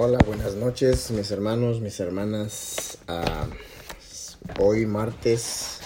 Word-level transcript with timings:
Hola, 0.00 0.18
buenas 0.24 0.54
noches, 0.54 1.10
mis 1.10 1.28
hermanos, 1.32 1.80
mis 1.80 1.98
hermanas. 1.98 2.98
Ah, 3.08 3.48
hoy 4.60 4.86
martes 4.86 5.80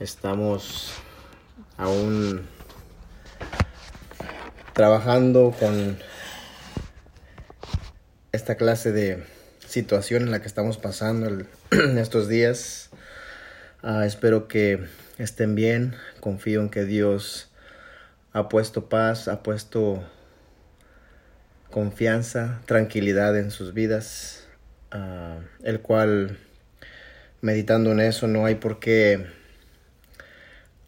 estamos 0.00 0.94
aún 1.76 2.48
trabajando 4.72 5.54
con 5.60 5.98
esta 8.32 8.54
clase 8.54 8.92
de 8.92 9.22
situación 9.66 10.22
en 10.22 10.30
la 10.30 10.40
que 10.40 10.48
estamos 10.48 10.78
pasando 10.78 11.26
en 11.26 11.48
estos 11.98 12.28
días. 12.28 12.88
Ah, 13.82 14.06
espero 14.06 14.48
que 14.48 14.86
estén 15.18 15.54
bien. 15.54 15.96
Confío 16.20 16.62
en 16.62 16.70
que 16.70 16.86
Dios 16.86 17.50
ha 18.32 18.48
puesto 18.48 18.88
paz, 18.88 19.28
ha 19.28 19.42
puesto 19.42 20.02
confianza, 21.74 22.60
tranquilidad 22.66 23.36
en 23.36 23.50
sus 23.50 23.74
vidas, 23.74 24.46
uh, 24.94 25.42
el 25.64 25.80
cual 25.80 26.38
meditando 27.40 27.90
en 27.90 27.98
eso 27.98 28.28
no 28.28 28.46
hay 28.46 28.54
por 28.54 28.78
qué 28.78 29.26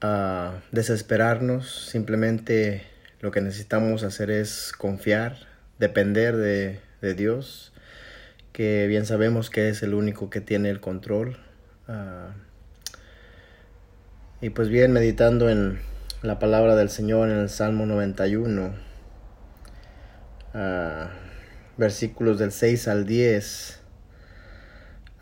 uh, 0.01 0.61
desesperarnos, 0.71 1.89
simplemente 1.91 2.85
lo 3.19 3.33
que 3.33 3.41
necesitamos 3.41 4.05
hacer 4.05 4.31
es 4.31 4.73
confiar, 4.79 5.39
depender 5.81 6.37
de, 6.37 6.79
de, 7.01 7.15
Dios, 7.15 7.73
que 8.53 8.87
bien 8.87 9.07
sabemos 9.07 9.51
que 9.51 9.69
es 9.69 9.83
el 9.83 9.93
único 9.93 10.31
que 10.31 10.41
tiene 10.41 10.71
el 10.71 10.79
control. 10.79 11.37
Uh, 11.89 12.31
y 14.41 14.51
pues 14.51 14.69
bien, 14.69 14.93
meditando 14.93 15.51
en 15.51 15.81
la 16.23 16.39
palabra 16.39 16.77
del 16.77 16.91
Señor 16.91 17.29
en 17.29 17.39
el 17.39 17.49
Salmo 17.49 17.87
91, 17.87 18.86
uh, 20.57 21.09
versículos 21.77 22.39
del 22.39 22.51
6 22.51 22.89
al 22.89 23.07
10. 23.07 23.81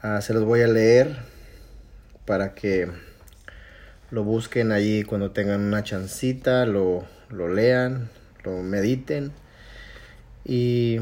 Uh, 0.02 0.20
se 0.22 0.32
los 0.32 0.44
voy 0.44 0.62
a 0.62 0.68
leer 0.68 1.16
para 2.24 2.54
que 2.54 2.88
lo 4.10 4.24
busquen 4.24 4.72
allí 4.72 5.02
cuando 5.02 5.32
tengan 5.32 5.60
una 5.60 5.82
chancita, 5.82 6.64
lo, 6.64 7.04
lo 7.28 7.48
lean, 7.48 8.08
lo 8.44 8.62
mediten 8.62 9.32
y 10.44 11.00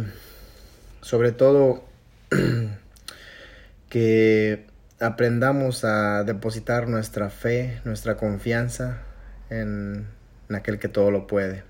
sobre 1.03 1.33
todo 1.33 1.85
que 3.89 4.67
aprendamos 5.01 5.85
a 5.85 6.23
depositar 6.25 6.89
nuestra 6.89 7.29
fe, 7.29 7.81
nuestra 7.85 8.17
confianza 8.17 9.03
en, 9.51 10.07
aquel 10.51 10.79
que 10.79 10.89
todo 10.89 11.11
lo 11.11 11.27
puede, 11.27 11.65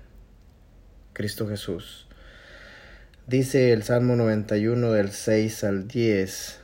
Cristo 1.13 1.47
Jesús. 1.47 2.07
Dice 3.25 3.71
el 3.71 3.83
Salmo 3.83 4.17
91 4.17 4.91
del 4.91 5.11
6 5.11 5.63
al 5.63 5.87
10. 5.87 6.59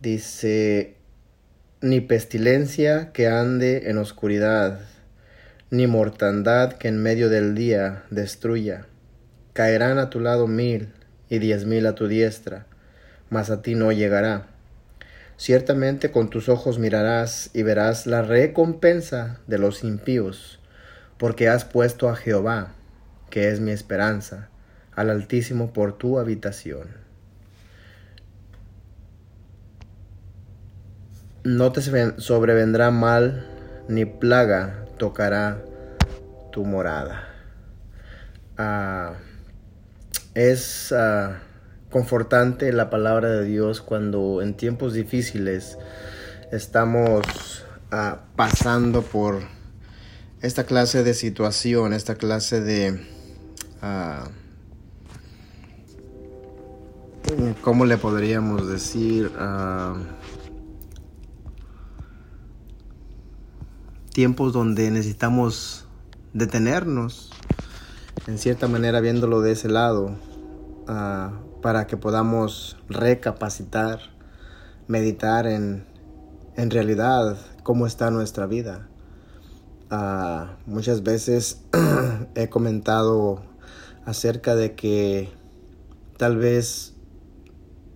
Dice, 0.00 0.94
ni 1.82 2.00
pestilencia 2.00 3.12
que 3.12 3.28
ande 3.28 3.90
en 3.90 3.98
oscuridad, 3.98 4.80
ni 5.70 5.86
mortandad 5.86 6.72
que 6.72 6.88
en 6.88 7.02
medio 7.02 7.28
del 7.28 7.54
día 7.54 8.04
destruya. 8.08 8.86
Caerán 9.52 9.98
a 9.98 10.08
tu 10.08 10.18
lado 10.20 10.46
mil 10.46 10.94
y 11.28 11.40
diez 11.40 11.66
mil 11.66 11.84
a 11.84 11.94
tu 11.94 12.08
diestra, 12.08 12.64
mas 13.28 13.50
a 13.50 13.60
ti 13.60 13.74
no 13.74 13.92
llegará. 13.92 14.46
Ciertamente 15.36 16.10
con 16.10 16.30
tus 16.30 16.48
ojos 16.48 16.78
mirarás 16.78 17.50
y 17.52 17.64
verás 17.64 18.06
la 18.06 18.22
recompensa 18.22 19.40
de 19.46 19.58
los 19.58 19.84
impíos, 19.84 20.58
porque 21.18 21.50
has 21.50 21.66
puesto 21.66 22.08
a 22.08 22.16
Jehová, 22.16 22.72
que 23.28 23.50
es 23.50 23.60
mi 23.60 23.72
esperanza, 23.72 24.48
al 24.98 25.10
Altísimo 25.10 25.72
por 25.72 25.96
tu 25.96 26.18
habitación. 26.18 26.88
No 31.44 31.70
te 31.70 31.80
sobrevendrá 32.20 32.90
mal, 32.90 33.46
ni 33.88 34.06
plaga 34.06 34.84
tocará 34.98 35.62
tu 36.50 36.64
morada. 36.64 37.28
Ah, 38.56 39.12
es 40.34 40.92
ah, 40.92 41.38
confortante 41.90 42.72
la 42.72 42.90
palabra 42.90 43.30
de 43.30 43.44
Dios 43.44 43.80
cuando 43.80 44.42
en 44.42 44.54
tiempos 44.54 44.94
difíciles 44.94 45.78
estamos 46.50 47.64
ah, 47.92 48.22
pasando 48.34 49.02
por 49.02 49.42
esta 50.42 50.64
clase 50.64 51.04
de 51.04 51.14
situación, 51.14 51.92
esta 51.92 52.16
clase 52.16 52.60
de 52.60 53.06
¿Cómo 57.60 57.84
le 57.84 57.98
podríamos 57.98 58.68
decir? 58.68 59.30
Uh, 59.38 59.98
tiempos 64.12 64.54
donde 64.54 64.90
necesitamos 64.90 65.86
detenernos, 66.32 67.30
en 68.26 68.38
cierta 68.38 68.66
manera 68.66 69.00
viéndolo 69.00 69.42
de 69.42 69.52
ese 69.52 69.68
lado, 69.68 70.16
uh, 70.88 71.60
para 71.60 71.86
que 71.86 71.96
podamos 71.96 72.78
recapacitar, 72.88 74.00
meditar 74.86 75.46
en, 75.46 75.84
en 76.56 76.70
realidad 76.70 77.36
cómo 77.62 77.86
está 77.86 78.10
nuestra 78.10 78.46
vida. 78.46 78.88
Uh, 79.90 80.46
muchas 80.64 81.02
veces 81.02 81.62
he 82.34 82.48
comentado 82.48 83.42
acerca 84.06 84.54
de 84.54 84.74
que 84.74 85.28
tal 86.16 86.38
vez 86.38 86.94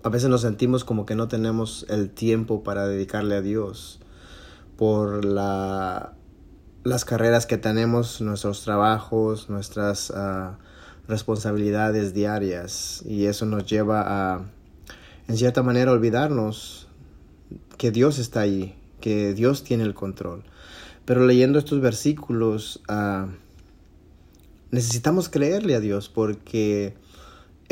a 0.03 0.09
veces 0.09 0.29
nos 0.29 0.41
sentimos 0.41 0.85
como 0.85 1.07
que 1.07 1.15
no 1.15 1.29
tenemos 1.29 1.87
el 1.89 2.11
tiempo 2.11 2.63
para 2.63 2.87
dedicarle 2.87 3.37
a 3.37 3.41
Dios 3.41 4.01
por 4.77 5.25
la, 5.25 6.15
las 6.83 7.05
carreras 7.05 7.47
que 7.47 7.59
tenemos, 7.59 8.21
nuestros 8.21 8.65
trabajos, 8.65 9.49
nuestras 9.49 10.11
uh, 10.11 10.57
responsabilidades 11.07 12.15
diarias 12.15 13.03
y 13.07 13.27
eso 13.27 13.47
nos 13.47 13.67
lleva 13.67 14.03
a, 14.07 14.45
en 15.29 15.37
cierta 15.37 15.63
manera, 15.63 15.93
olvidarnos 15.93 16.89
que 17.79 17.93
Dios 17.93 18.19
está 18.19 18.41
ahí, 18.41 18.75
que 19.01 19.35
Dios 19.35 19.63
tiene 19.63 19.85
el 19.85 19.95
control. 19.95 20.43
Pero 21.05 21.27
leyendo 21.27 21.59
estos 21.59 21.81
versículos, 21.81 22.83
uh, 22.89 23.29
necesitamos 24.73 25.29
creerle 25.29 25.77
a 25.77 25.81
Dios 25.81 26.09
porque 26.09 26.95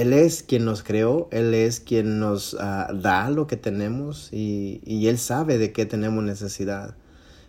él 0.01 0.13
es 0.13 0.43
quien 0.43 0.65
nos 0.65 0.83
creó, 0.83 1.29
Él 1.31 1.53
es 1.55 1.81
quien 1.81 2.19
nos 2.19 2.55
uh, 2.55 2.95
da 2.95 3.29
lo 3.31 3.47
que 3.47 3.57
tenemos 3.57 4.33
y, 4.33 4.81
y, 4.85 5.09
Él 5.09 5.19
sabe 5.19 5.59
de 5.59 5.73
qué 5.73 5.87
tenemos 5.87 6.25
necesidad. 6.25 6.95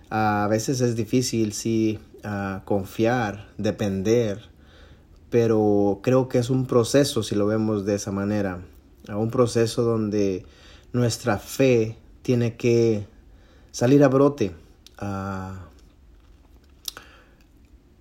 A 0.10 0.48
veces 0.50 0.82
es 0.82 0.96
difícil, 0.96 1.54
sí, 1.54 2.00
uh, 2.26 2.64
confiar, 2.66 3.48
depender, 3.58 4.42
pero 5.30 6.00
creo 6.04 6.28
que 6.28 6.40
es 6.40 6.50
un 6.50 6.66
proceso, 6.66 7.24
si 7.24 7.36
lo 7.36 7.46
vemos 7.48 7.86
de 7.86 7.96
esa 7.96 8.12
manera, 8.12 8.62
un 9.08 9.32
proceso 9.32 9.84
donde 9.84 10.46
nuestra 10.94 11.38
fe 11.38 11.98
tiene 12.22 12.58
que 12.58 13.08
salir 13.72 14.04
a 14.04 14.10
brote, 14.10 14.52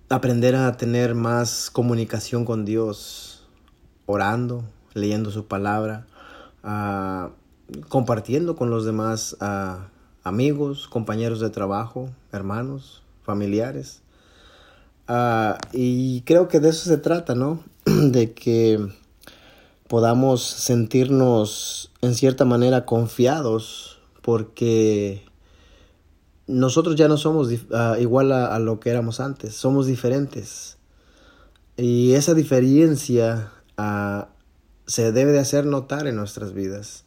aprender 0.09 0.55
a 0.55 0.75
tener 0.77 1.15
más 1.15 1.69
comunicación 1.71 2.43
con 2.43 2.65
Dios, 2.65 3.40
orando, 4.11 4.63
leyendo 4.93 5.31
su 5.31 5.45
palabra, 5.45 6.05
uh, 6.63 7.29
compartiendo 7.87 8.55
con 8.55 8.69
los 8.69 8.85
demás 8.85 9.37
uh, 9.41 9.83
amigos, 10.23 10.87
compañeros 10.87 11.39
de 11.39 11.49
trabajo, 11.49 12.09
hermanos, 12.31 13.01
familiares. 13.23 14.01
Uh, 15.07 15.55
y 15.73 16.21
creo 16.21 16.47
que 16.47 16.59
de 16.59 16.69
eso 16.69 16.89
se 16.89 16.97
trata, 16.97 17.35
¿no? 17.35 17.63
de 17.85 18.33
que 18.33 18.79
podamos 19.87 20.43
sentirnos 20.43 21.91
en 22.01 22.15
cierta 22.15 22.45
manera 22.45 22.85
confiados 22.85 23.99
porque 24.21 25.25
nosotros 26.47 26.95
ya 26.95 27.07
no 27.07 27.17
somos 27.17 27.49
igual 27.99 28.31
a, 28.31 28.53
a, 28.55 28.59
lo 28.59 28.79
que 28.79 28.89
éramos 28.89 29.19
antes, 29.19 29.55
somos 29.55 29.87
diferentes. 29.87 30.77
Y 31.77 32.13
esa 32.13 32.33
diferencia 32.33 33.51
se 34.85 35.11
debe 35.11 35.31
de 35.31 35.39
hacer 35.39 35.65
notar 35.65 36.07
en 36.07 36.15
nuestras 36.15 36.53
vidas. 36.53 37.05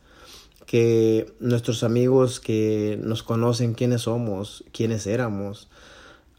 Que 0.66 1.32
nuestros 1.40 1.84
amigos 1.84 2.40
que 2.40 2.98
nos 3.02 3.22
conocen 3.22 3.74
quiénes 3.74 4.02
somos, 4.02 4.64
quiénes 4.72 5.06
éramos, 5.06 5.68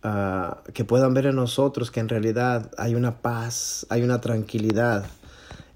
uh, 0.03 0.55
que 0.73 0.83
puedan 0.83 1.13
ver 1.13 1.27
en 1.27 1.35
nosotros 1.35 1.91
que 1.91 1.99
en 1.99 2.09
realidad 2.09 2.71
hay 2.77 2.95
una 2.95 3.19
paz, 3.19 3.85
hay 3.89 4.01
una 4.01 4.21
tranquilidad 4.21 5.05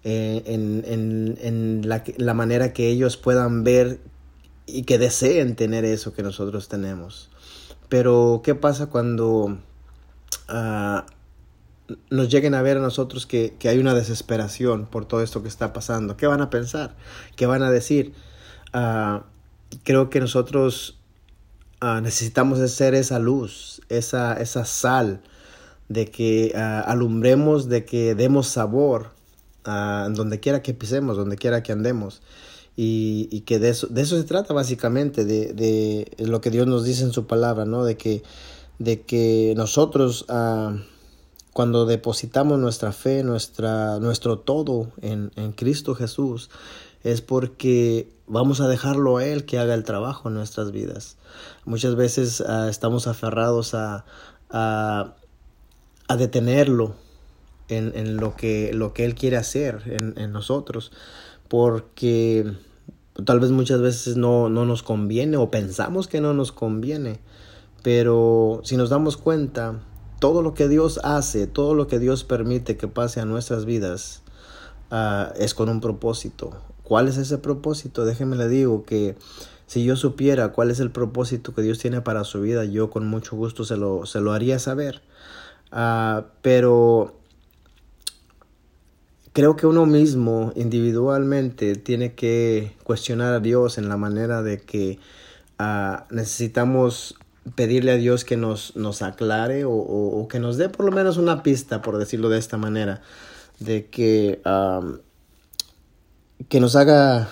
eh, 0.04 0.44
en, 0.46 0.84
en, 0.88 1.38
en 1.42 1.90
la, 2.18 2.34
manera 2.34 2.72
que 2.72 2.88
ellos 2.88 3.18
puedan 3.18 3.66
ver 3.66 4.00
y 4.66 4.84
que 4.84 4.98
deseen 4.98 5.56
tener 5.56 5.84
eso 5.84 6.14
que 6.14 6.24
nosotros 6.24 6.70
tenemos. 6.70 7.30
Pero, 7.90 8.42
¿qué 8.44 8.56
pasa 8.56 8.88
cuando 8.88 9.58
uh, 10.50 11.02
nos 12.09 12.30
lleguen 12.30 12.53
a 12.53 12.62
ver 12.62 12.77
a 12.77 12.81
nosotros 12.81 13.25
que, 13.25 13.56
que, 13.59 13.69
hay 13.69 13.80
una 13.80 13.94
desesperación 13.94 14.86
por 14.86 15.06
todo 15.06 15.21
esto 15.21 15.41
que 15.41 15.47
está 15.47 15.74
pasando. 15.74 16.18
¿Qué 16.18 16.27
van 16.27 16.41
a 16.41 16.50
pensar? 16.50 16.95
¿Qué 17.36 17.45
van 17.45 17.63
a 17.63 17.71
decir? 17.71 18.13
Uh, 18.74 19.21
creo 19.83 20.09
que 20.09 20.19
nosotros 20.19 20.97
uh, 21.81 22.01
necesitamos 22.01 22.59
ser 22.71 22.95
esa 22.95 23.19
luz, 23.19 23.81
esa, 23.89 24.33
esa 24.33 24.65
sal, 24.65 25.21
de 25.88 26.12
que 26.12 26.51
uh, 26.53 26.89
alumbremos, 26.89 27.68
de 27.68 27.86
que 27.86 28.15
demos 28.15 28.47
sabor 28.47 29.18
donde 29.63 30.39
quiera 30.39 30.63
que 30.63 30.74
pisemos, 30.74 31.15
donde 31.15 31.36
quiera 31.36 31.62
que 31.62 31.71
andemos. 31.71 32.21
Y, 32.75 33.27
y 33.31 33.41
que 33.41 33.59
de 33.59 33.69
eso, 33.69 33.88
de 33.88 34.01
eso 34.01 34.18
se 34.18 34.24
trata 34.24 34.51
básicamente, 34.53 35.25
de, 35.25 35.53
de, 35.53 36.25
lo 36.25 36.41
que 36.41 36.50
Dios 36.50 36.65
nos 36.65 36.86
dice 36.86 37.03
en 37.03 37.12
su 37.12 37.27
palabra, 37.27 37.65
¿no? 37.65 37.83
De 37.83 37.97
que, 37.97 38.24
de 38.80 39.01
que 39.01 39.53
nosotros 39.56 40.25
cuando 41.60 41.86
depositamos 41.86 42.58
nuestra 42.58 42.94
fe, 42.94 43.22
nuestra, 43.22 44.00
nuestro 44.00 44.40
todo 44.40 44.94
en, 45.02 45.34
en 45.36 45.52
Cristo 45.52 45.94
Jesús, 45.94 46.50
es 47.04 47.20
porque 47.20 48.08
vamos 48.28 48.62
a 48.62 48.70
dejarlo 48.70 49.18
a 49.18 49.26
Él 49.26 49.44
que 49.44 49.60
haga 49.60 49.74
el 49.74 49.84
trabajo 49.84 50.30
en 50.30 50.36
nuestras 50.36 50.72
vidas. 50.72 51.18
Muchas 51.66 51.98
veces 51.98 52.40
uh, 52.40 52.70
estamos 52.70 53.08
aferrados 53.08 53.74
a, 53.74 54.06
a, 54.50 55.16
a 56.08 56.16
detenerlo 56.16 56.96
en, 57.68 57.92
en, 57.94 58.16
lo, 58.16 58.38
que, 58.38 58.72
lo 58.74 58.94
que 58.94 59.04
Él 59.04 59.14
quiere 59.14 59.36
hacer 59.36 59.82
en, 59.86 60.14
en, 60.18 60.32
nosotros, 60.32 60.94
porque 61.50 62.54
tal 63.26 63.42
vez 63.42 63.52
muchas 63.52 63.82
veces 63.82 64.16
no, 64.16 64.48
no 64.48 64.64
nos 64.64 64.82
conviene 64.82 65.36
o 65.36 65.52
pensamos 65.52 66.08
que 66.08 66.22
no 66.22 66.34
nos 66.34 66.54
conviene, 66.54 67.20
pero 67.84 68.62
si 68.64 68.78
nos 68.78 68.90
damos 68.90 69.18
cuenta, 69.18 69.82
todo 70.19 70.42
lo 70.42 70.54
que 70.54 70.68
Dios 70.68 71.00
hace, 71.04 71.48
todo 71.48 71.74
lo 71.74 71.88
que 71.88 72.00
Dios 72.00 72.24
permite 72.24 72.77
que 72.77 72.88
pase 72.88 73.19
a 73.21 73.25
nuestras 73.25 73.66
vidas, 73.66 74.21
uh, 74.92 75.33
es 75.38 75.54
con 75.54 75.69
un 75.69 75.81
propósito. 75.81 76.51
¿Cuál 76.83 77.07
es 77.07 77.18
ese 77.18 77.38
propósito? 77.38 78.06
Déjeme 78.06 78.36
le 78.36 78.48
digo 78.48 78.83
que 78.83 79.16
si 79.68 79.83
yo 79.83 79.95
supiera 79.95 80.51
cuál 80.51 80.71
es 80.71 80.80
el 80.80 80.92
propósito 80.92 81.54
que 81.54 81.62
Dios 81.62 81.80
tiene 81.80 82.01
para 82.01 82.24
su 82.24 82.42
vida, 82.42 82.66
yo 82.66 82.89
con 82.89 83.07
mucho 83.07 83.36
gusto 83.36 83.63
se 83.63 83.77
lo, 83.77 84.06
se 84.06 84.19
lo 84.19 84.33
haría 84.33 84.60
saber. 84.60 85.01
Uh, 85.71 86.24
pero 86.42 87.15
creo 89.33 89.56
que 89.56 89.68
uno 89.68 89.86
mismo 89.86 90.51
individualmente 90.56 91.75
tiene 91.75 92.15
que 92.15 92.75
cuestionar 92.83 93.33
a 93.36 93.39
Dios 93.39 93.77
en 93.77 93.88
la 93.88 93.95
manera 93.95 94.42
de 94.42 94.60
que 94.60 95.00
uh, 95.60 96.04
necesitamos 96.10 97.15
pedirle 97.56 97.92
a 97.92 97.96
Dios 97.96 98.25
que 98.25 98.38
nos, 98.38 98.75
nos 98.75 99.01
aclare 99.01 99.66
o, 99.66 99.72
o, 99.72 100.28
que 100.28 100.40
nos 100.40 100.57
dé 100.57 100.69
por 100.69 100.86
lo 100.86 100.92
menos 100.92 101.18
una 101.18 101.44
pista, 101.44 101.81
por 101.81 101.98
decirlo 101.98 102.30
de 102.30 102.40
esta 102.40 102.57
manera, 102.57 103.01
de 103.60 103.88
que 103.88 104.42
que 106.48 106.60
nos 106.60 106.75
haga 106.75 107.30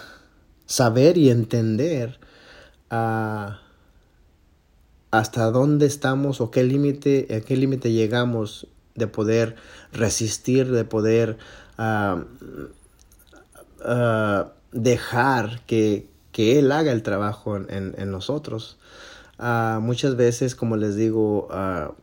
saber 0.66 1.18
y 1.18 1.30
entender 1.30 2.20
uh, 2.92 3.52
hasta 5.12 5.52
dónde 5.52 5.86
estamos 5.86 6.42
o 6.42 6.52
qué 6.52 6.64
límite, 6.64 7.28
a 7.36 7.46
qué 7.46 7.56
límite 7.56 7.92
llegamos 7.92 8.68
de 8.96 9.08
poder 9.08 9.56
resistir, 9.94 10.70
de 10.72 10.84
poder 10.84 11.38
uh, 11.78 12.26
dejar 14.72 15.62
que, 15.66 16.10
que, 16.32 16.60
Él 16.60 16.72
haga 16.72 16.92
el 16.92 17.04
trabajo 17.04 17.56
en 17.56 18.12
nosotros. 18.12 18.78
Muchas 19.40 20.16
veces, 20.16 20.56
como 20.56 20.78
les 20.78 20.96
digo, 20.96 21.48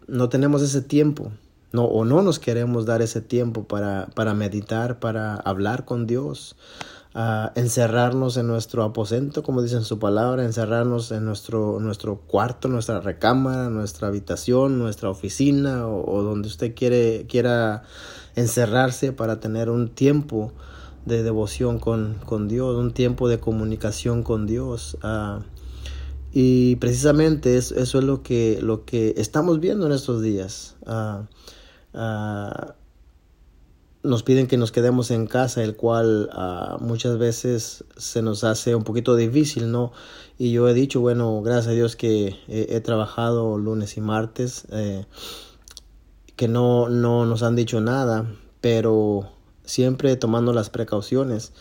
no 0.06 0.28
tenemos 0.28 0.62
ese 0.62 0.82
tiempo. 0.82 1.30
No, 1.72 1.86
o 1.86 2.04
no 2.04 2.22
nos 2.22 2.38
queremos 2.38 2.86
dar 2.86 3.02
ese 3.02 3.20
tiempo 3.20 3.64
para, 3.64 4.34
meditar, 4.34 5.00
para 5.00 5.34
hablar 5.34 5.84
con 5.84 6.06
Dios, 6.06 6.54
a 7.14 7.50
encerrarnos 7.56 8.36
en 8.36 8.46
nuestro 8.46 8.84
aposento, 8.84 9.42
como 9.42 9.60
dice 9.60 9.74
en 9.74 9.82
su 9.82 9.98
palabra, 9.98 10.44
encerrarnos 10.44 11.10
en 11.10 11.24
nuestro, 11.24 11.80
nuestro 11.80 12.18
cuarto, 12.18 12.68
nuestra 12.68 13.00
recámara, 13.00 13.70
nuestra 13.70 14.06
habitación, 14.06 14.78
nuestra 14.78 15.10
oficina 15.10 15.88
o, 15.88 16.22
donde 16.22 16.46
usted 16.46 16.76
quiere, 16.76 17.26
quiera 17.28 17.82
encerrarse 18.36 19.10
para 19.12 19.40
tener 19.40 19.68
un 19.68 19.88
tiempo 19.88 20.52
de 21.06 21.24
devoción 21.24 21.80
con, 21.80 22.48
Dios, 22.48 22.76
un 22.76 22.92
tiempo 22.92 23.28
de 23.28 23.40
comunicación 23.40 24.22
con 24.22 24.46
Dios. 24.46 24.96
Uh, 25.02 25.42
y 26.36 26.74
precisamente 26.76 27.56
es, 27.56 27.70
eso 27.70 28.00
es 28.00 28.04
lo 28.04 28.24
que, 28.24 28.58
lo 28.60 28.84
que 28.84 29.14
estamos 29.18 29.60
viendo 29.60 29.86
en 29.86 29.92
estos 29.92 30.20
días. 30.20 30.74
Uh, 30.84 31.26
uh, 31.96 32.72
nos 34.02 34.24
piden 34.24 34.48
que 34.48 34.56
nos 34.56 34.72
quedemos 34.72 35.12
en 35.12 35.28
casa, 35.28 35.62
el 35.62 35.76
cual 35.76 36.28
uh, 36.36 36.82
muchas 36.82 37.18
veces 37.18 37.84
se 37.96 38.20
nos 38.20 38.42
hace 38.42 38.74
un 38.74 38.82
poquito 38.82 39.14
difícil, 39.14 39.70
¿no? 39.70 39.92
Y 40.36 40.50
yo 40.50 40.68
he 40.68 40.74
dicho, 40.74 41.00
bueno, 41.00 41.40
gracias 41.40 41.68
a 41.68 41.70
Dios 41.70 41.94
que 41.94 42.34
he, 42.48 42.66
he 42.74 42.80
trabajado 42.80 43.56
lunes 43.56 43.96
y 43.96 44.00
martes, 44.00 44.66
eh, 44.72 45.06
que 46.34 46.48
no, 46.48 46.88
no 46.88 47.26
nos 47.26 47.44
han 47.44 47.54
dicho 47.54 47.80
nada, 47.80 48.26
pero 48.60 49.30
siempre 49.64 50.16
tomando 50.16 50.52
las 50.52 50.68
precauciones 50.68 51.52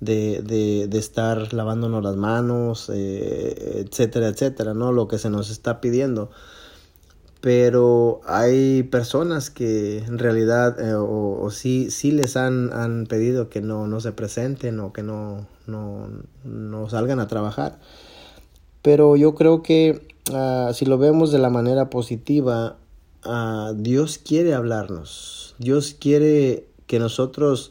de, 0.00 0.42
de, 0.42 0.88
de 0.88 0.98
estar 0.98 1.52
lavándonos 1.52 2.02
las 2.02 2.16
manos, 2.16 2.90
eh, 2.92 3.84
etcétera, 3.86 4.28
etcétera, 4.28 4.74
¿no? 4.74 4.92
Lo 4.92 5.08
que 5.08 5.18
se 5.18 5.30
nos 5.30 5.50
está 5.50 5.80
pidiendo 5.80 6.30
pero 7.46 8.22
hay 8.26 8.82
personas 8.82 9.50
que 9.50 9.98
en 9.98 10.18
realidad 10.18 10.80
eh, 10.80 10.94
o, 10.94 11.40
o, 11.40 11.50
sí, 11.52 11.92
sí 11.92 12.10
les 12.10 12.36
han, 12.36 12.72
han 12.72 13.06
pedido 13.06 13.48
que 13.48 13.60
no, 13.60 13.86
no 13.86 14.00
se 14.00 14.10
presenten 14.10 14.80
o 14.80 14.92
que 14.92 15.04
no, 15.04 15.46
no, 15.68 16.08
no 16.42 16.88
salgan 16.90 17.20
a 17.20 17.28
trabajar. 17.28 17.78
Pero 18.82 19.14
yo 19.14 19.36
creo 19.36 19.62
que 19.62 20.08
uh, 20.32 20.72
si 20.72 20.86
lo 20.86 20.98
vemos 20.98 21.30
de 21.30 21.38
la 21.38 21.50
manera 21.50 21.88
positiva, 21.88 22.78
uh, 23.24 23.74
Dios 23.74 24.18
quiere 24.18 24.52
hablarnos. 24.52 25.54
Dios 25.58 25.94
quiere 25.98 26.66
que 26.88 26.98
nosotros 26.98 27.70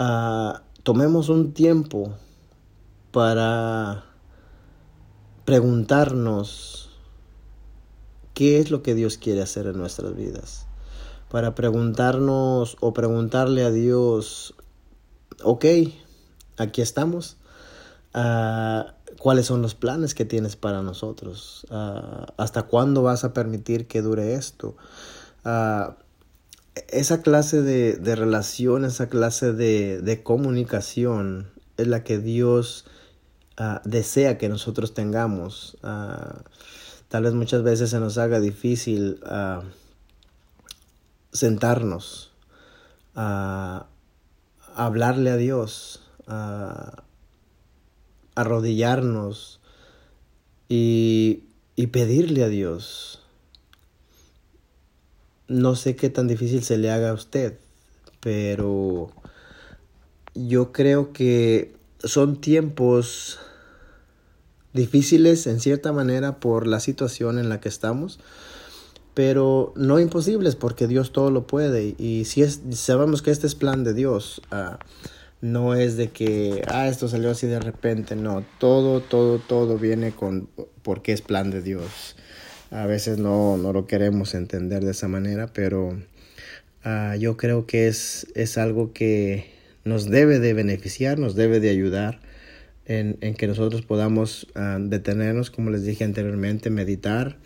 uh, 0.00 0.58
tomemos 0.82 1.28
un 1.28 1.52
tiempo 1.52 2.14
para 3.12 4.04
preguntarnos 5.44 6.90
qué 8.34 8.58
es 8.58 8.70
lo 8.70 8.82
que 8.82 8.94
Dios 8.94 9.18
quiere 9.18 9.42
hacer 9.42 9.66
en 9.66 9.78
nuestras 9.78 10.16
vidas. 10.16 10.66
Para 11.30 11.54
preguntarnos 11.54 12.76
o 12.80 12.92
preguntarle 12.92 13.64
a 13.64 13.70
Dios, 13.70 14.54
ok, 15.42 15.64
aquí 16.58 16.82
estamos. 16.82 17.36
Uh, 18.14 18.84
¿Cuáles 19.18 19.46
son 19.46 19.62
los 19.62 19.74
planes 19.74 20.14
que 20.14 20.24
tienes 20.24 20.56
para 20.56 20.82
nosotros? 20.82 21.66
Uh, 21.70 22.26
¿Hasta 22.36 22.64
cuándo 22.64 23.02
vas 23.02 23.24
a 23.24 23.32
permitir 23.32 23.86
que 23.86 24.02
dure 24.02 24.34
esto? 24.34 24.76
Uh, 25.44 25.92
esa 26.88 27.22
clase 27.22 27.62
de, 27.62 27.94
de, 27.94 28.16
relación, 28.16 28.84
esa 28.84 29.08
clase 29.08 29.52
de, 29.52 30.00
de, 30.00 30.22
comunicación 30.22 31.50
es 31.76 31.86
la 31.86 32.02
que 32.02 32.18
Dios 32.18 32.86
desea 33.84 34.38
que 34.38 34.48
nosotros 34.48 34.94
tengamos. 34.94 35.76
Tal 37.08 37.24
vez 37.24 37.34
muchas 37.34 37.62
veces 37.62 37.90
se 37.90 38.00
nos 38.00 38.16
haga 38.18 38.40
difícil 38.40 39.20
uh, 39.24 39.62
sentarnos 41.32 42.32
a 43.14 43.86
hablarle 44.74 45.30
a 45.30 45.36
Dios, 45.36 46.02
a 46.26 47.02
arrodillarnos 48.34 49.60
y 50.68 51.44
pedirle 51.92 52.44
a 52.44 52.48
Dios. 52.48 53.21
No 55.52 55.76
sé 55.76 55.96
qué 55.96 56.08
tan 56.08 56.28
difícil 56.28 56.62
se 56.62 56.78
le 56.78 56.90
haga 56.90 57.10
a 57.10 57.14
usted, 57.14 57.58
pero 58.20 59.10
yo 60.34 60.72
creo 60.72 61.12
que 61.12 61.74
son 62.02 62.40
tiempos 62.40 63.38
difíciles 64.72 65.46
en 65.46 65.60
cierta 65.60 65.92
manera 65.92 66.40
por 66.40 66.66
la 66.66 66.80
situación 66.80 67.38
en 67.38 67.50
la 67.50 67.60
que 67.60 67.68
estamos, 67.68 68.18
pero 69.12 69.74
no 69.76 70.00
imposibles 70.00 70.56
porque 70.56 70.86
Dios 70.86 71.12
todo 71.12 71.30
lo 71.30 71.46
puede 71.46 71.94
y 71.98 72.24
si 72.24 72.42
es, 72.42 72.62
sabemos 72.70 73.20
que 73.20 73.30
este 73.30 73.46
es 73.46 73.54
plan 73.54 73.84
de 73.84 73.92
Dios, 73.92 74.40
uh, 74.50 74.76
no 75.42 75.74
es 75.74 75.98
de 75.98 76.08
que, 76.08 76.64
ah, 76.68 76.88
esto 76.88 77.08
salió 77.08 77.30
así 77.30 77.46
de 77.46 77.60
repente, 77.60 78.16
no, 78.16 78.42
todo, 78.58 79.00
todo, 79.00 79.38
todo 79.38 79.76
viene 79.76 80.12
con 80.12 80.48
porque 80.82 81.12
es 81.12 81.20
plan 81.20 81.50
de 81.50 81.60
Dios. 81.60 82.16
A 82.72 82.86
veces 82.86 83.18
no, 83.18 83.58
no 83.58 83.74
lo 83.74 83.86
queremos 83.86 84.34
entender 84.34 84.82
de 84.82 84.92
esa 84.92 85.06
manera, 85.06 85.48
pero 85.52 85.88
uh, 86.86 87.14
yo 87.18 87.36
creo 87.36 87.66
que 87.66 87.86
es, 87.86 88.26
es 88.34 88.56
algo 88.56 88.94
que 88.94 89.44
nos 89.84 90.06
debe 90.06 90.38
de 90.38 90.54
beneficiar, 90.54 91.18
nos 91.18 91.34
debe 91.34 91.60
de 91.60 91.68
ayudar 91.68 92.20
en, 92.86 93.18
en 93.20 93.34
que 93.34 93.46
nosotros 93.46 93.82
podamos 93.82 94.46
uh, 94.56 94.80
detenernos, 94.80 95.50
como 95.50 95.68
les 95.68 95.84
dije 95.84 96.04
anteriormente, 96.04 96.70
meditar 96.70 97.36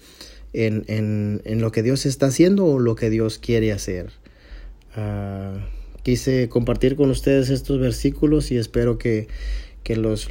en, 0.52 0.84
en, 0.86 1.42
en, 1.44 1.60
lo 1.60 1.72
que 1.72 1.82
Dios 1.82 2.06
está 2.06 2.26
haciendo 2.26 2.64
o 2.64 2.78
lo 2.78 2.94
que 2.94 3.10
Dios 3.10 3.40
quiere 3.40 3.72
hacer. 3.72 4.12
quise 6.04 6.48
compartir 6.48 6.94
con 6.94 7.10
ustedes 7.10 7.50
estos 7.50 7.80
versículos 7.80 8.52
y 8.52 8.58
espero 8.58 8.96
que, 8.96 9.26
los, 9.94 10.26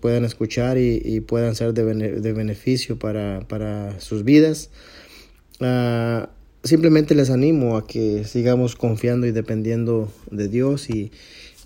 puedan 0.00 0.24
escuchar 0.24 0.78
y, 0.78 1.20
puedan 1.20 1.54
ser 1.54 1.74
de, 1.74 2.32
beneficio 2.32 2.98
para, 2.98 3.40
para, 3.48 4.00
sus 4.00 4.24
vidas. 4.24 4.70
simplemente 6.64 7.14
les 7.14 7.28
animo 7.28 7.76
a 7.76 7.86
que 7.86 8.24
sigamos 8.24 8.76
confiando 8.76 9.26
y 9.26 9.32
dependiendo 9.32 10.10
de 10.30 10.48
Dios 10.48 10.88
y 10.88 11.12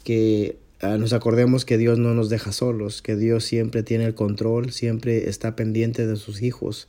que 0.03 0.57
Ah, 0.83 0.97
nos 0.97 1.13
acordemos 1.13 1.67
que 1.67 1.77
Dios 1.77 1.99
no 1.99 2.15
nos 2.15 2.31
deja 2.31 2.53
solos, 2.53 3.03
que 3.03 3.15
Dios 3.15 3.45
siempre 3.45 3.83
tiene 3.83 4.07
el 4.07 4.15
control, 4.15 4.73
siempre 4.73 5.29
está 5.29 5.55
pendiente 5.55 6.07
de 6.07 6.17
sus 6.17 6.41
hijos 6.41 6.89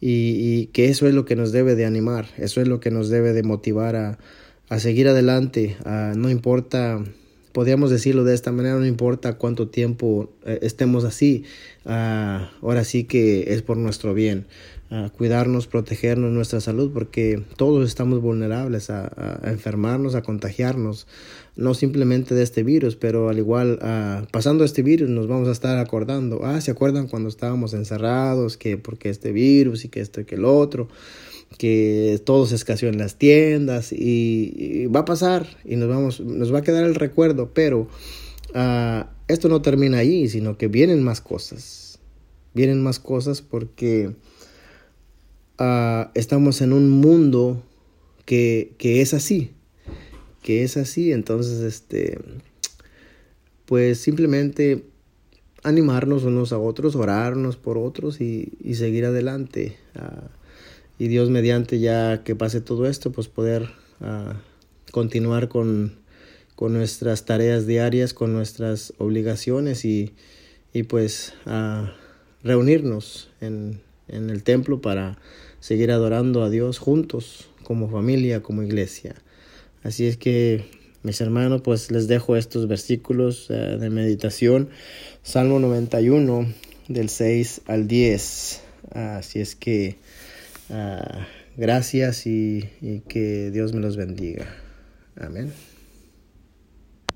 y, 0.00 0.66
que 0.66 0.88
eso 0.88 1.08
es 1.08 1.14
lo 1.14 1.24
que 1.24 1.34
nos 1.34 1.50
debe 1.50 1.74
de 1.74 1.84
animar, 1.84 2.28
eso 2.38 2.60
es 2.60 2.68
lo 2.68 2.78
que 2.78 2.92
nos 2.92 3.08
debe 3.08 3.32
de 3.32 3.42
motivar 3.42 3.96
a, 3.96 4.18
a 4.68 4.78
seguir 4.78 5.08
adelante, 5.08 5.76
no 6.14 6.30
importa, 6.30 7.02
podríamos 7.54 7.88
decirlo 7.88 8.24
de 8.24 8.34
esta 8.34 8.50
manera, 8.50 8.74
no 8.74 8.84
importa 8.84 9.38
cuánto 9.38 9.68
tiempo 9.68 10.28
eh, 10.44 10.58
estemos 10.62 11.04
así, 11.04 11.44
ah, 11.86 12.50
ahora 12.62 12.84
sí 12.84 13.04
que 13.04 13.52
es 13.54 13.62
por 13.62 13.76
nuestro 13.76 14.14
bien. 14.14 14.46
cuidarnos, 15.16 15.66
protegernos 15.66 16.30
nuestra 16.30 16.60
salud, 16.60 16.92
porque 16.92 17.42
todos 17.56 17.84
estamos 17.88 18.20
vulnerables 18.20 18.90
a, 18.90 19.40
enfermarnos, 19.44 20.14
a 20.14 20.22
contagiarnos, 20.22 21.08
no 21.56 21.74
simplemente 21.74 22.34
de 22.34 22.44
este 22.44 22.62
virus, 22.62 22.94
pero 22.94 23.28
al 23.28 23.38
igual 23.38 23.78
ah, 23.82 24.24
pasando 24.30 24.62
este 24.64 24.82
virus 24.82 25.08
nos 25.08 25.26
vamos 25.26 25.48
a 25.48 25.52
estar 25.52 25.78
acordando, 25.78 26.44
ah, 26.44 26.60
¿se 26.60 26.70
acuerdan 26.70 27.08
cuando 27.08 27.28
estábamos 27.28 27.74
encerrados? 27.74 28.56
Que 28.56 28.76
porque 28.76 29.08
este 29.08 29.32
virus 29.32 29.84
y 29.84 29.88
que 29.88 30.00
esto 30.00 30.20
y 30.20 30.24
que 30.26 30.36
el 30.36 30.44
otro, 30.44 30.88
que 31.58 32.20
todo 32.24 32.46
se 32.46 32.54
escaseó 32.54 32.88
en 32.88 32.98
las 32.98 33.16
tiendas 33.16 33.92
y, 33.92 34.86
va 34.86 35.00
a 35.00 35.04
pasar 35.04 35.46
y 35.64 35.76
nos, 35.76 35.88
vamos, 35.88 36.20
nos 36.20 36.52
va 36.52 36.58
a 36.58 36.62
quedar 36.62 36.84
el 36.84 36.94
recuerdo, 36.94 37.50
pero 37.54 37.88
ah, 38.54 39.08
esto 39.28 39.48
no 39.48 39.62
termina 39.62 39.98
ahí, 39.98 40.28
sino 40.28 40.56
que 40.58 40.68
vienen 40.68 41.02
más 41.02 41.20
cosas, 41.20 41.98
vienen 42.54 42.82
más 42.82 42.98
cosas 42.98 43.42
porque 43.42 44.14
ah, 45.58 46.10
estamos 46.14 46.60
en 46.60 46.72
un 46.72 46.90
mundo 46.90 47.62
que, 48.24 48.72
que 48.78 49.00
es 49.00 49.14
así 49.14 49.50
que 50.44 50.62
es 50.62 50.76
así, 50.76 51.10
entonces, 51.10 51.60
este, 51.60 52.18
pues 53.64 53.98
simplemente 53.98 54.84
animarnos 55.62 56.24
unos 56.24 56.52
a 56.52 56.58
otros, 56.58 56.96
orarnos 56.96 57.56
por 57.56 57.78
otros 57.78 58.20
y, 58.20 58.52
seguir 58.74 59.06
adelante. 59.06 59.78
Ah, 59.94 60.28
y 60.98 61.08
Dios 61.08 61.30
mediante 61.30 61.80
ya 61.80 62.24
que 62.24 62.36
pase 62.36 62.60
todo 62.60 62.86
esto, 62.86 63.10
pues 63.10 63.28
poder 63.28 63.70
ah, 64.02 64.34
continuar 64.92 65.48
con, 65.48 65.94
con, 66.54 66.72
nuestras 66.72 67.24
tareas 67.24 67.66
diarias, 67.66 68.14
con 68.14 68.32
nuestras 68.32 68.92
obligaciones 68.98 69.84
y, 69.84 70.14
y 70.72 70.84
pues 70.84 71.34
a 71.46 71.94
reunirnos 72.42 73.30
en, 73.40 73.80
en 74.08 74.30
el 74.30 74.42
templo 74.42 74.80
para 74.80 75.18
seguir 75.60 75.90
adorando 75.90 76.42
a 76.42 76.50
Dios 76.50 76.78
juntos, 76.78 77.48
como 77.62 77.88
familia, 77.88 78.42
como 78.42 78.62
iglesia. 78.62 79.14
Así 79.82 80.06
es 80.06 80.16
que, 80.16 80.64
mis 81.02 81.20
hermanos, 81.20 81.62
pues 81.62 81.90
les 81.90 82.06
dejo 82.06 82.36
estos 82.36 82.68
versículos 82.68 83.46
eh, 83.50 83.76
de 83.78 83.90
meditación. 83.90 84.68
Salmo 85.22 85.58
91, 85.58 86.46
del 86.88 87.08
6 87.08 87.62
al 87.66 87.88
10. 87.88 88.60
Así 88.92 89.40
es 89.40 89.56
que, 89.56 89.96
ah, 90.70 91.26
gracias 91.56 92.26
y 92.26 92.68
que 93.08 93.50
Dios 93.50 93.72
me 93.72 93.80
los 93.80 93.96
bendiga. 93.96 94.46
Amén. 95.16 95.52